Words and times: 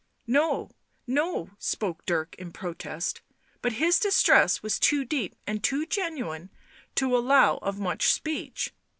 "No— 0.25 0.71
no," 1.05 1.51
spoke 1.59 2.07
Dirk 2.07 2.33
in 2.39 2.51
protest, 2.51 3.21
but 3.61 3.73
his 3.73 3.99
distress 3.99 4.63
was 4.63 4.79
too 4.79 5.05
deep 5.05 5.35
and 5.45 5.63
too 5.63 5.85
genuine 5.85 6.49
to 6.95 7.15
allow 7.15 7.57
of 7.57 7.77
much 7.79 8.07
speech. 8.11 8.73